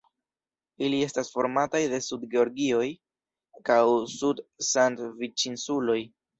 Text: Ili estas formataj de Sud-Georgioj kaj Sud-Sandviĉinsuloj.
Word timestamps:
Ili 0.87 1.01
estas 1.07 1.29
formataj 1.33 1.81
de 1.91 1.99
Sud-Georgioj 2.07 2.89
kaj 3.71 3.79
Sud-Sandviĉinsuloj. 4.17 6.03